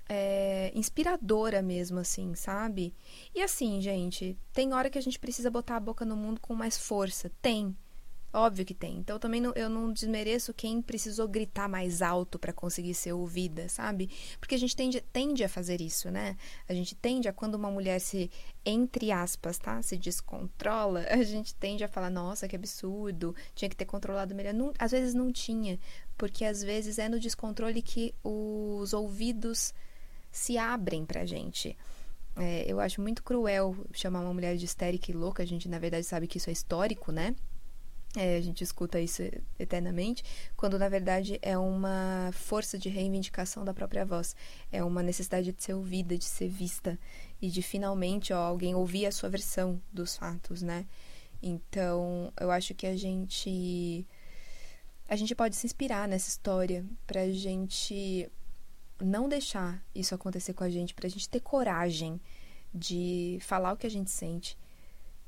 é, 0.07 0.71
inspiradora 0.75 1.61
mesmo, 1.61 1.99
assim, 1.99 2.35
sabe? 2.35 2.93
E 3.33 3.41
assim, 3.41 3.81
gente, 3.81 4.37
tem 4.53 4.73
hora 4.73 4.89
que 4.89 4.97
a 4.97 5.01
gente 5.01 5.19
precisa 5.19 5.49
botar 5.49 5.77
a 5.77 5.79
boca 5.79 6.05
no 6.05 6.15
mundo 6.15 6.39
com 6.39 6.53
mais 6.53 6.77
força. 6.77 7.31
Tem. 7.41 7.75
Óbvio 8.35 8.65
que 8.65 8.73
tem. 8.73 8.97
Então 8.97 9.17
também 9.17 9.39
não, 9.39 9.53
eu 9.53 9.69
não 9.69 9.93
desmereço 9.93 10.53
quem 10.53 10.81
precisou 10.81 11.25
gritar 11.25 11.69
mais 11.69 12.01
alto 12.01 12.37
para 12.37 12.51
conseguir 12.51 12.93
ser 12.93 13.13
ouvida, 13.13 13.69
sabe? 13.69 14.09
Porque 14.41 14.55
a 14.55 14.57
gente 14.57 14.75
tende, 14.75 14.99
tende 14.99 15.41
a 15.41 15.47
fazer 15.47 15.79
isso, 15.79 16.11
né? 16.11 16.35
A 16.67 16.73
gente 16.73 16.93
tende 16.95 17.29
a, 17.29 17.33
quando 17.33 17.55
uma 17.55 17.71
mulher 17.71 17.97
se, 18.01 18.29
entre 18.65 19.09
aspas, 19.09 19.57
tá? 19.57 19.81
Se 19.81 19.95
descontrola, 19.95 21.05
a 21.09 21.23
gente 21.23 21.55
tende 21.55 21.85
a 21.85 21.87
falar, 21.87 22.09
nossa, 22.09 22.45
que 22.45 22.57
absurdo, 22.57 23.33
tinha 23.55 23.69
que 23.69 23.75
ter 23.75 23.85
controlado 23.85 24.35
melhor. 24.35 24.53
Não, 24.53 24.73
às 24.77 24.91
vezes 24.91 25.13
não 25.13 25.31
tinha, 25.31 25.79
porque 26.17 26.43
às 26.43 26.61
vezes 26.61 26.99
é 26.99 27.07
no 27.07 27.21
descontrole 27.21 27.81
que 27.81 28.13
os 28.21 28.91
ouvidos 28.91 29.73
se 30.35 30.57
abrem 30.57 31.05
pra 31.05 31.25
gente. 31.25 31.77
É, 32.35 32.65
eu 32.69 32.81
acho 32.81 33.01
muito 33.01 33.23
cruel 33.23 33.73
chamar 33.93 34.19
uma 34.19 34.33
mulher 34.33 34.57
de 34.57 34.65
histérica 34.65 35.09
e 35.09 35.13
louca. 35.13 35.41
A 35.41 35.45
gente, 35.45 35.69
na 35.69 35.79
verdade, 35.79 36.05
sabe 36.05 36.27
que 36.27 36.37
isso 36.37 36.49
é 36.49 36.53
histórico, 36.53 37.11
né? 37.11 37.33
É, 38.17 38.35
a 38.37 38.41
gente 38.41 38.61
escuta 38.61 38.99
isso 38.99 39.23
eternamente, 39.59 40.23
quando 40.55 40.79
na 40.79 40.87
verdade 40.87 41.37
é 41.41 41.57
uma 41.57 42.31
força 42.33 42.77
de 42.77 42.87
reivindicação 42.87 43.63
da 43.63 43.73
própria 43.73 44.05
voz. 44.05 44.35
É 44.71 44.83
uma 44.83 45.01
necessidade 45.03 45.51
de 45.51 45.63
ser 45.63 45.73
ouvida, 45.73 46.17
de 46.17 46.25
ser 46.25 46.47
vista 46.47 46.99
e 47.41 47.49
de 47.49 47.61
finalmente 47.61 48.31
ó, 48.33 48.39
alguém 48.39 48.73
ouvir 48.75 49.05
a 49.05 49.11
sua 49.11 49.29
versão 49.29 49.81
dos 49.91 50.15
fatos, 50.15 50.61
né? 50.61 50.85
Então, 51.41 52.31
eu 52.39 52.51
acho 52.51 52.73
que 52.73 52.87
a 52.87 52.95
gente 52.95 54.05
a 55.07 55.15
gente 55.15 55.35
pode 55.35 55.55
se 55.55 55.65
inspirar 55.65 56.07
nessa 56.07 56.29
história 56.29 56.85
pra 57.05 57.29
gente 57.29 58.29
não 58.99 59.27
deixar 59.27 59.83
isso 59.93 60.15
acontecer 60.15 60.53
com 60.53 60.63
a 60.63 60.69
gente, 60.69 60.93
pra 60.93 61.09
gente 61.09 61.29
ter 61.29 61.39
coragem 61.39 62.19
de 62.73 63.37
falar 63.41 63.73
o 63.73 63.77
que 63.77 63.87
a 63.87 63.91
gente 63.91 64.11
sente, 64.11 64.57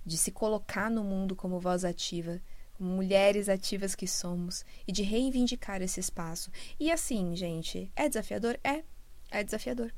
de 0.05 0.17
se 0.17 0.31
colocar 0.31 0.89
no 0.89 1.03
mundo 1.03 1.35
como 1.35 1.59
voz 1.59 1.83
ativa, 1.83 2.41
como 2.77 2.89
mulheres 2.89 3.49
ativas 3.49 3.95
que 3.95 4.07
somos, 4.07 4.65
e 4.87 4.91
de 4.91 5.03
reivindicar 5.03 5.81
esse 5.81 5.99
espaço. 5.99 6.51
E 6.79 6.91
assim, 6.91 7.35
gente, 7.35 7.91
é 7.95 8.07
desafiador? 8.07 8.59
É, 8.63 8.83
é 9.31 9.43
desafiador. 9.43 9.91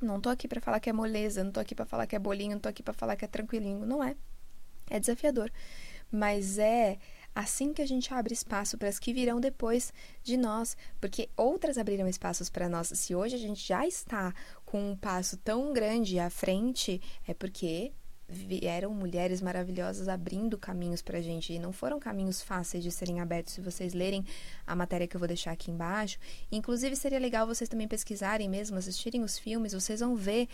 Não 0.00 0.20
tô 0.20 0.28
aqui 0.28 0.46
para 0.46 0.60
falar 0.60 0.80
que 0.80 0.90
é 0.90 0.92
moleza, 0.92 1.42
não 1.42 1.50
tô 1.50 1.60
aqui 1.60 1.74
para 1.74 1.86
falar 1.86 2.06
que 2.06 2.14
é 2.14 2.18
bolinho, 2.18 2.52
não 2.52 2.60
tô 2.60 2.68
aqui 2.68 2.82
para 2.82 2.92
falar 2.92 3.16
que 3.16 3.24
é 3.24 3.28
tranquilinho, 3.28 3.86
não 3.86 4.04
é. 4.04 4.14
É 4.88 5.00
desafiador. 5.00 5.50
Mas 6.10 6.58
é 6.58 6.98
assim 7.36 7.74
que 7.74 7.82
a 7.82 7.86
gente 7.86 8.12
abre 8.14 8.32
espaço 8.32 8.78
para 8.78 8.88
as 8.88 8.98
que 8.98 9.12
virão 9.12 9.38
depois 9.38 9.92
de 10.24 10.38
nós, 10.38 10.74
porque 10.98 11.28
outras 11.36 11.76
abriram 11.76 12.08
espaços 12.08 12.48
para 12.48 12.66
nós. 12.66 12.88
Se 12.94 13.14
hoje 13.14 13.34
a 13.34 13.38
gente 13.38 13.62
já 13.62 13.86
está 13.86 14.34
com 14.64 14.92
um 14.92 14.96
passo 14.96 15.36
tão 15.36 15.70
grande 15.70 16.18
à 16.18 16.30
frente, 16.30 16.98
é 17.28 17.34
porque 17.34 17.92
vieram 18.28 18.92
mulheres 18.92 19.40
maravilhosas 19.40 20.08
abrindo 20.08 20.58
caminhos 20.58 21.00
pra 21.00 21.20
gente 21.20 21.52
e 21.52 21.58
não 21.58 21.72
foram 21.72 21.98
caminhos 22.00 22.42
fáceis 22.42 22.82
de 22.82 22.90
serem 22.90 23.20
abertos. 23.20 23.54
Se 23.54 23.60
vocês 23.60 23.94
lerem 23.94 24.24
a 24.66 24.74
matéria 24.74 25.06
que 25.06 25.16
eu 25.16 25.18
vou 25.18 25.28
deixar 25.28 25.52
aqui 25.52 25.70
embaixo, 25.70 26.18
inclusive 26.50 26.96
seria 26.96 27.18
legal 27.18 27.46
vocês 27.46 27.68
também 27.68 27.86
pesquisarem 27.86 28.48
mesmo, 28.48 28.76
assistirem 28.76 29.22
os 29.22 29.38
filmes, 29.38 29.72
vocês 29.72 30.00
vão 30.00 30.16
ver 30.16 30.48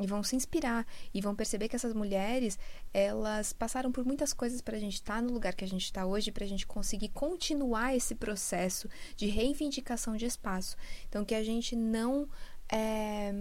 e 0.00 0.06
vão 0.06 0.22
se 0.22 0.36
inspirar 0.36 0.86
e 1.12 1.20
vão 1.20 1.34
perceber 1.34 1.68
que 1.68 1.76
essas 1.76 1.92
mulheres, 1.92 2.58
elas 2.94 3.52
passaram 3.52 3.90
por 3.90 4.04
muitas 4.04 4.32
coisas 4.32 4.60
para 4.60 4.76
a 4.76 4.80
gente 4.80 4.94
estar 4.94 5.16
tá 5.16 5.22
no 5.22 5.32
lugar 5.32 5.54
que 5.54 5.64
a 5.64 5.68
gente 5.68 5.84
está 5.84 6.06
hoje, 6.06 6.32
para 6.32 6.44
a 6.44 6.48
gente 6.48 6.66
conseguir 6.66 7.08
continuar 7.08 7.94
esse 7.94 8.14
processo 8.14 8.88
de 9.16 9.26
reivindicação 9.26 10.16
de 10.16 10.24
espaço. 10.24 10.76
Então 11.08 11.24
que 11.24 11.34
a 11.34 11.42
gente 11.42 11.74
não 11.74 12.28
é, 12.70 13.32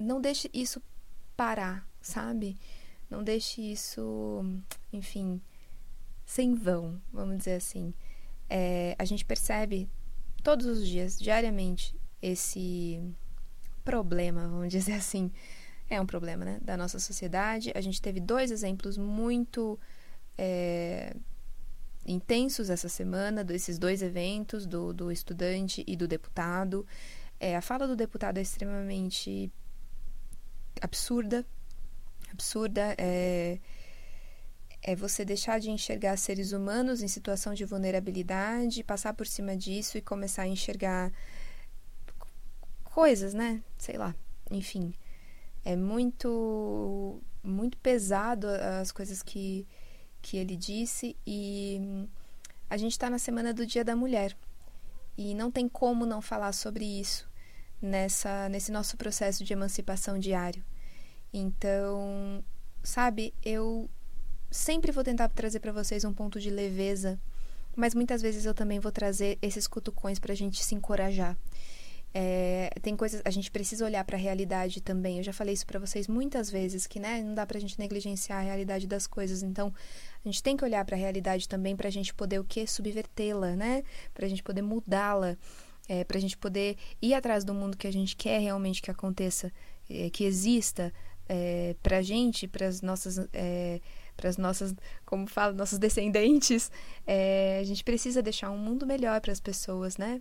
não 0.00 0.20
deixe 0.20 0.50
isso 0.52 0.82
parar, 1.36 1.86
sabe? 2.00 2.56
Não 3.08 3.22
deixe 3.22 3.60
isso, 3.60 4.44
enfim, 4.92 5.40
sem 6.24 6.54
vão, 6.54 7.00
vamos 7.12 7.38
dizer 7.38 7.54
assim. 7.54 7.94
É, 8.48 8.96
a 8.98 9.04
gente 9.04 9.24
percebe 9.24 9.88
todos 10.42 10.66
os 10.66 10.86
dias, 10.86 11.18
diariamente, 11.18 11.96
esse 12.20 13.00
problema, 13.84 14.48
vamos 14.48 14.70
dizer 14.72 14.94
assim. 14.94 15.30
É 15.88 16.00
um 16.00 16.06
problema, 16.06 16.44
né? 16.44 16.58
Da 16.62 16.76
nossa 16.76 16.98
sociedade. 16.98 17.70
A 17.74 17.80
gente 17.80 18.02
teve 18.02 18.18
dois 18.18 18.50
exemplos 18.50 18.98
muito 18.98 19.78
é, 20.36 21.14
intensos 22.04 22.70
essa 22.70 22.88
semana, 22.88 23.44
desses 23.44 23.78
dois 23.78 24.02
eventos, 24.02 24.66
do, 24.66 24.92
do 24.92 25.12
estudante 25.12 25.84
e 25.86 25.96
do 25.96 26.08
deputado. 26.08 26.84
É, 27.38 27.56
a 27.56 27.60
fala 27.60 27.86
do 27.86 27.94
deputado 27.94 28.38
é 28.38 28.42
extremamente 28.42 29.52
absurda, 30.80 31.46
absurda 32.36 32.94
é, 32.98 33.58
é 34.82 34.94
você 34.94 35.24
deixar 35.24 35.58
de 35.58 35.70
enxergar 35.70 36.16
seres 36.18 36.52
humanos 36.52 37.02
em 37.02 37.08
situação 37.08 37.54
de 37.54 37.64
vulnerabilidade, 37.64 38.84
passar 38.84 39.14
por 39.14 39.26
cima 39.26 39.56
disso 39.56 39.96
e 39.96 40.02
começar 40.02 40.42
a 40.42 40.46
enxergar 40.46 41.10
coisas, 42.84 43.32
né? 43.32 43.62
Sei 43.78 43.96
lá, 43.96 44.14
enfim. 44.50 44.92
É 45.64 45.74
muito 45.74 47.20
muito 47.42 47.78
pesado 47.78 48.46
as 48.82 48.90
coisas 48.92 49.22
que, 49.22 49.66
que 50.20 50.36
ele 50.36 50.56
disse 50.56 51.16
e 51.24 52.08
a 52.68 52.76
gente 52.76 52.92
está 52.92 53.08
na 53.08 53.18
semana 53.18 53.54
do 53.54 53.64
Dia 53.64 53.84
da 53.84 53.94
Mulher 53.94 54.36
e 55.16 55.32
não 55.34 55.50
tem 55.50 55.68
como 55.68 56.04
não 56.04 56.20
falar 56.20 56.52
sobre 56.52 56.84
isso 56.84 57.28
nessa 57.80 58.48
nesse 58.48 58.72
nosso 58.72 58.96
processo 58.96 59.44
de 59.44 59.52
emancipação 59.52 60.18
diário. 60.18 60.62
Então, 61.32 62.44
sabe, 62.82 63.34
eu 63.44 63.88
sempre 64.50 64.92
vou 64.92 65.04
tentar 65.04 65.28
trazer 65.28 65.60
para 65.60 65.72
vocês 65.72 66.04
um 66.04 66.12
ponto 66.12 66.40
de 66.40 66.50
leveza, 66.50 67.18
mas 67.74 67.94
muitas 67.94 68.22
vezes 68.22 68.44
eu 68.44 68.54
também 68.54 68.80
vou 68.80 68.90
trazer 68.90 69.38
esses 69.42 69.66
cutucões 69.66 70.18
para 70.18 70.32
a 70.32 70.36
gente 70.36 70.64
se 70.64 70.74
encorajar. 70.74 71.36
É, 72.18 72.70
tem 72.80 72.96
coisas, 72.96 73.20
a 73.26 73.30
gente 73.30 73.50
precisa 73.50 73.84
olhar 73.84 74.02
para 74.02 74.16
a 74.16 74.20
realidade 74.20 74.80
também. 74.80 75.18
Eu 75.18 75.22
já 75.22 75.34
falei 75.34 75.52
isso 75.52 75.66
para 75.66 75.78
vocês 75.78 76.08
muitas 76.08 76.50
vezes 76.50 76.86
que, 76.86 76.98
né, 76.98 77.22
não 77.22 77.34
dá 77.34 77.44
para 77.44 77.58
a 77.58 77.60
gente 77.60 77.78
negligenciar 77.78 78.38
a 78.38 78.42
realidade 78.42 78.86
das 78.86 79.06
coisas. 79.06 79.42
Então, 79.42 79.70
a 80.24 80.28
gente 80.28 80.42
tem 80.42 80.56
que 80.56 80.64
olhar 80.64 80.82
para 80.86 80.96
a 80.96 80.98
realidade 80.98 81.46
também 81.46 81.76
para 81.76 81.88
a 81.88 81.90
gente 81.90 82.14
poder 82.14 82.38
o 82.38 82.44
que 82.44 82.66
subvertê-la, 82.66 83.54
né? 83.54 83.82
Para 84.14 84.24
a 84.24 84.28
gente 84.30 84.42
poder 84.42 84.62
mudá-la, 84.62 85.36
é, 85.86 86.04
para 86.04 86.16
a 86.16 86.20
gente 86.20 86.38
poder 86.38 86.78
ir 87.02 87.12
atrás 87.12 87.44
do 87.44 87.52
mundo 87.52 87.76
que 87.76 87.86
a 87.86 87.92
gente 87.92 88.16
quer 88.16 88.40
realmente 88.40 88.80
que 88.80 88.90
aconteça, 88.90 89.52
é, 89.90 90.08
que 90.08 90.24
exista, 90.24 90.94
é, 91.28 91.74
para 91.82 91.98
a 91.98 92.02
gente, 92.02 92.46
para 92.46 92.66
as 92.66 92.82
nossas, 92.82 93.18
é, 93.32 93.80
para 94.16 94.28
as 94.28 94.36
nossas, 94.36 94.74
como 95.04 95.26
falo, 95.26 95.54
nossos 95.54 95.78
descendentes, 95.78 96.70
é, 97.06 97.58
a 97.60 97.64
gente 97.64 97.84
precisa 97.84 98.22
deixar 98.22 98.50
um 98.50 98.58
mundo 98.58 98.86
melhor 98.86 99.20
para 99.20 99.32
as 99.32 99.40
pessoas, 99.40 99.96
né? 99.96 100.20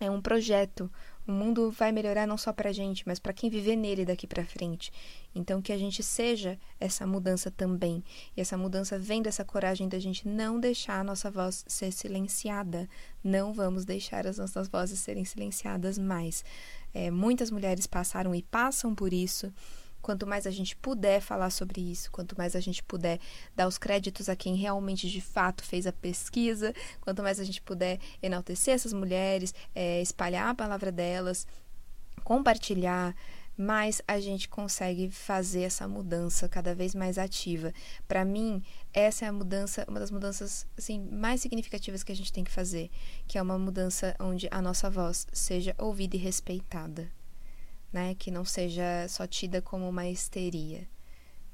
É 0.00 0.08
um 0.08 0.20
projeto. 0.20 0.90
O 1.26 1.32
mundo 1.32 1.70
vai 1.72 1.90
melhorar 1.90 2.26
não 2.26 2.38
só 2.38 2.52
para 2.52 2.70
a 2.70 2.72
gente, 2.72 3.02
mas 3.06 3.18
para 3.18 3.32
quem 3.32 3.50
viver 3.50 3.74
nele 3.74 4.04
daqui 4.04 4.26
para 4.26 4.44
frente. 4.44 4.92
Então, 5.34 5.60
que 5.60 5.72
a 5.72 5.76
gente 5.76 6.02
seja 6.02 6.58
essa 6.78 7.04
mudança 7.04 7.50
também. 7.50 8.02
E 8.36 8.40
essa 8.40 8.56
mudança 8.56 8.96
vem 8.98 9.20
dessa 9.20 9.44
coragem 9.44 9.88
da 9.88 9.98
gente 9.98 10.26
não 10.26 10.58
deixar 10.58 11.00
a 11.00 11.04
nossa 11.04 11.30
voz 11.30 11.64
ser 11.66 11.92
silenciada. 11.92 12.88
Não 13.22 13.52
vamos 13.52 13.84
deixar 13.84 14.26
as 14.26 14.38
nossas 14.38 14.68
vozes 14.68 15.00
serem 15.00 15.24
silenciadas 15.24 15.98
mais. 15.98 16.44
É, 16.94 17.10
muitas 17.10 17.50
mulheres 17.50 17.86
passaram 17.86 18.34
e 18.34 18.42
passam 18.42 18.94
por 18.94 19.12
isso. 19.12 19.52
Quanto 20.08 20.26
mais 20.26 20.46
a 20.46 20.50
gente 20.50 20.74
puder 20.74 21.20
falar 21.20 21.50
sobre 21.50 21.82
isso, 21.82 22.10
quanto 22.10 22.34
mais 22.38 22.56
a 22.56 22.60
gente 22.60 22.82
puder 22.82 23.20
dar 23.54 23.68
os 23.68 23.76
créditos 23.76 24.30
a 24.30 24.34
quem 24.34 24.54
realmente 24.56 25.06
de 25.06 25.20
fato 25.20 25.62
fez 25.62 25.86
a 25.86 25.92
pesquisa, 25.92 26.72
quanto 27.02 27.22
mais 27.22 27.38
a 27.38 27.44
gente 27.44 27.60
puder 27.60 28.00
enaltecer 28.22 28.72
essas 28.72 28.94
mulheres, 28.94 29.52
é, 29.74 30.00
espalhar 30.00 30.48
a 30.48 30.54
palavra 30.54 30.90
delas, 30.90 31.46
compartilhar, 32.24 33.14
mais 33.54 34.00
a 34.08 34.18
gente 34.18 34.48
consegue 34.48 35.10
fazer 35.10 35.64
essa 35.64 35.86
mudança 35.86 36.48
cada 36.48 36.74
vez 36.74 36.94
mais 36.94 37.18
ativa. 37.18 37.70
Para 38.08 38.24
mim, 38.24 38.62
essa 38.94 39.26
é 39.26 39.28
a 39.28 39.32
mudança, 39.32 39.84
uma 39.86 40.00
das 40.00 40.10
mudanças 40.10 40.66
assim 40.78 41.06
mais 41.12 41.42
significativas 41.42 42.02
que 42.02 42.12
a 42.12 42.16
gente 42.16 42.32
tem 42.32 42.44
que 42.44 42.50
fazer, 42.50 42.90
que 43.26 43.36
é 43.36 43.42
uma 43.42 43.58
mudança 43.58 44.16
onde 44.18 44.48
a 44.50 44.62
nossa 44.62 44.88
voz 44.88 45.26
seja 45.34 45.74
ouvida 45.76 46.16
e 46.16 46.18
respeitada 46.18 47.17
né? 47.92 48.14
Que 48.14 48.30
não 48.30 48.44
seja 48.44 49.06
só 49.08 49.26
tida 49.26 49.60
como 49.62 49.88
uma 49.88 50.08
histeria, 50.08 50.88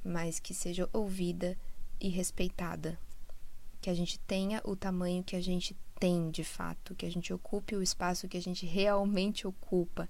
mas 0.05 0.38
que 0.38 0.55
seja 0.55 0.88
ouvida 0.93 1.57
e 2.00 2.09
respeitada. 2.09 2.99
Que 3.81 3.91
a 3.91 3.95
gente 3.95 4.19
tenha 4.21 4.61
o 4.64 4.75
tamanho 4.75 5.23
que 5.23 5.37
a 5.37 5.41
gente 5.41 5.76
tem 5.99 6.31
de 6.31 6.45
fato, 6.45 6.95
que 6.95 7.07
a 7.07 7.11
gente 7.11 7.33
ocupe 7.33 7.76
o 7.76 7.83
espaço 7.83 8.29
que 8.29 8.37
a 8.37 8.43
gente 8.43 8.67
realmente 8.67 9.47
ocupa, 9.47 10.09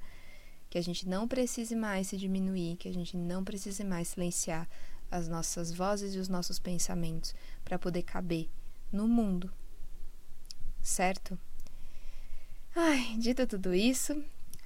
que 0.70 0.78
a 0.78 0.82
gente 0.82 1.08
não 1.08 1.28
precise 1.28 1.76
mais 1.76 2.08
se 2.08 2.16
diminuir, 2.16 2.76
que 2.76 2.88
a 2.88 2.92
gente 2.92 3.16
não 3.16 3.44
precise 3.44 3.84
mais 3.84 4.08
silenciar 4.08 4.68
as 5.10 5.28
nossas 5.28 5.72
vozes 5.72 6.14
e 6.14 6.18
os 6.18 6.28
nossos 6.28 6.58
pensamentos 6.58 7.34
para 7.64 7.78
poder 7.78 8.02
caber 8.02 8.48
no 8.90 9.06
mundo. 9.06 9.52
Certo? 10.82 11.38
Ai, 12.74 13.16
dito 13.18 13.46
tudo 13.46 13.72
isso, 13.72 14.20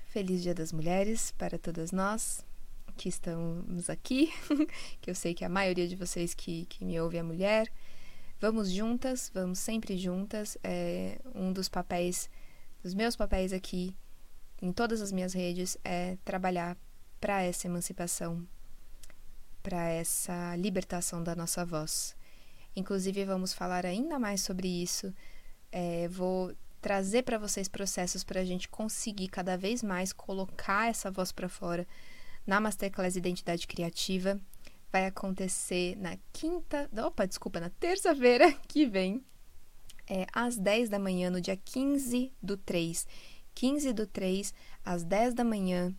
Feliz 0.09 0.43
Dia 0.43 0.55
das 0.55 0.73
Mulheres 0.73 1.33
para 1.33 1.59
todas 1.59 1.93
nós 1.93 2.43
que 2.97 3.11
estamos 3.11 3.91
aqui, 3.91 4.33
que 5.03 5.11
eu 5.11 5.15
sei 5.15 5.35
que 5.35 5.45
a 5.45 5.50
maioria 5.50 5.87
de 5.87 5.95
vocês 5.95 6.33
que, 6.33 6.65
que 6.65 6.83
me 6.83 6.99
ouve 6.99 7.19
é 7.19 7.23
mulher. 7.23 7.71
Vamos 8.41 8.71
juntas, 8.71 9.31
vamos 9.35 9.59
sempre 9.59 9.99
juntas. 9.99 10.57
É 10.65 11.21
um 11.35 11.53
dos 11.53 11.69
papéis, 11.69 12.31
dos 12.83 12.95
meus 12.95 13.17
papéis 13.17 13.53
aqui, 13.53 13.95
em 14.62 14.73
todas 14.73 15.03
as 15.03 15.12
minhas 15.12 15.35
redes, 15.35 15.77
é 15.85 16.17
trabalhar 16.25 16.75
para 17.21 17.43
essa 17.43 17.67
emancipação, 17.67 18.49
para 19.62 19.91
essa 19.91 20.57
libertação 20.57 21.23
da 21.23 21.37
nossa 21.37 21.67
voz. 21.67 22.17
Inclusive, 22.75 23.27
vamos 23.27 23.53
falar 23.53 23.85
ainda 23.85 24.19
mais 24.19 24.41
sobre 24.41 24.69
isso. 24.69 25.12
É, 25.71 26.09
vou 26.09 26.55
trazer 26.81 27.23
para 27.23 27.39
vocês 27.39 27.69
processos 27.69 28.25
para 28.25 28.41
a 28.41 28.45
gente 28.45 28.69
conseguir 28.69 29.29
cada 29.29 29.57
vez 29.57 29.83
mais 29.83 30.13
colocar 30.13 30.89
essa 30.89 31.11
voz 31.11 31.33
para 31.33 31.49
fora 31.49 31.87
na 32.47 32.61
Masterclass 32.61 33.17
Identidade 33.17 33.67
Criativa. 33.67 34.41
Vai 34.91 35.07
acontecer 35.07 35.97
na 35.97 36.17
quinta, 36.33 36.89
opa, 37.05 37.27
desculpa, 37.27 37.61
na 37.61 37.71
terça-feira 37.71 38.53
que 38.67 38.87
vem, 38.87 39.23
é, 40.09 40.27
às 40.33 40.57
10 40.57 40.89
da 40.89 40.99
manhã, 40.99 41.31
no 41.31 41.41
dia 41.41 41.57
15 41.57 42.33
do 42.43 42.57
3. 42.57 43.07
15 43.55 43.93
do 43.93 44.07
3, 44.07 44.55
às 44.85 45.05
10 45.05 45.35
da 45.35 45.45
manhã. 45.45 45.95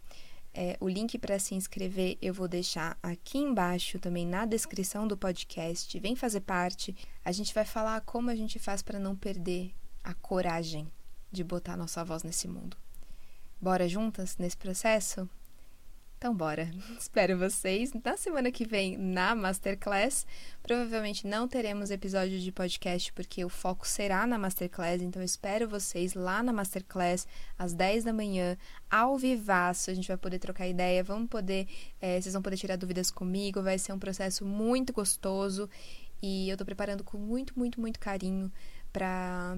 É, 0.52 0.76
o 0.80 0.90
link 0.90 1.20
para 1.20 1.38
se 1.38 1.54
inscrever 1.54 2.18
eu 2.20 2.34
vou 2.34 2.48
deixar 2.48 2.98
aqui 3.04 3.38
embaixo, 3.38 4.00
também 4.00 4.26
na 4.26 4.46
descrição 4.46 5.08
do 5.08 5.16
podcast. 5.16 6.00
Vem 6.00 6.16
fazer 6.16 6.42
parte. 6.42 6.96
A 7.24 7.32
gente 7.32 7.54
vai 7.54 7.66
falar 7.66 8.02
como 8.02 8.32
a 8.32 8.36
gente 8.36 8.58
faz 8.58 8.82
para 8.82 8.98
não 8.98 9.16
perder 9.16 9.72
a 10.10 10.14
coragem 10.16 10.92
de 11.32 11.44
botar 11.44 11.78
nossa 11.78 12.04
voz 12.04 12.24
nesse 12.24 12.48
mundo. 12.48 12.76
Bora 13.62 13.88
juntas 13.88 14.38
nesse 14.40 14.58
processo? 14.58 15.30
Então, 16.18 16.34
bora. 16.36 16.68
Espero 17.00 17.38
vocês 17.38 17.94
na 18.04 18.18
semana 18.18 18.52
que 18.52 18.66
vem 18.66 18.98
na 18.98 19.36
Masterclass. 19.36 20.26
Provavelmente 20.64 21.28
não 21.28 21.48
teremos 21.48 21.92
episódio 21.92 22.40
de 22.40 22.52
podcast 22.52 23.14
porque 23.14 23.46
o 23.46 23.50
foco 23.50 23.88
será 23.88 24.26
na 24.26 24.40
Masterclass. 24.40 25.00
Então, 25.00 25.22
espero 25.22 25.70
vocês 25.70 26.16
lá 26.16 26.42
na 26.42 26.52
Masterclass 26.52 27.28
às 27.58 27.74
10 27.74 28.06
da 28.06 28.12
manhã, 28.12 28.58
ao 28.90 29.16
vivaço. 29.16 29.92
A 29.92 29.94
gente 29.94 30.08
vai 30.08 30.18
poder 30.18 30.40
trocar 30.40 30.68
ideia, 30.68 31.04
vamos 31.04 31.30
poder, 31.30 31.68
é, 32.02 32.20
vocês 32.20 32.34
vão 32.34 32.42
poder 32.42 32.58
tirar 32.58 32.78
dúvidas 32.78 33.12
comigo. 33.12 33.62
Vai 33.62 33.78
ser 33.78 33.94
um 33.94 34.00
processo 34.00 34.44
muito 34.44 34.92
gostoso 34.92 35.70
e 36.22 36.50
eu 36.50 36.58
tô 36.58 36.66
preparando 36.66 37.04
com 37.04 37.18
muito, 37.18 37.58
muito, 37.58 37.80
muito 37.80 38.00
carinho 38.00 38.52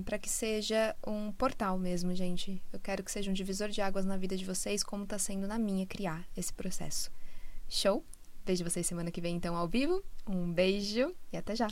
para 0.05 0.19
que 0.19 0.29
seja 0.29 0.95
um 1.05 1.31
portal 1.31 1.77
mesmo, 1.77 2.13
gente. 2.13 2.61
Eu 2.71 2.79
quero 2.79 3.03
que 3.03 3.11
seja 3.11 3.29
um 3.29 3.33
divisor 3.33 3.69
de 3.69 3.81
águas 3.81 4.05
na 4.05 4.17
vida 4.17 4.35
de 4.35 4.45
vocês, 4.45 4.83
como 4.83 5.03
está 5.03 5.17
sendo 5.19 5.47
na 5.47 5.59
minha 5.59 5.85
criar 5.85 6.27
esse 6.35 6.53
processo. 6.53 7.11
Show? 7.67 8.03
Vejo 8.45 8.63
vocês 8.63 8.87
semana 8.87 9.11
que 9.11 9.21
vem 9.21 9.35
então 9.35 9.55
ao 9.55 9.67
vivo. 9.67 10.03
Um 10.27 10.51
beijo 10.51 11.15
e 11.31 11.37
até 11.37 11.55
já. 11.55 11.67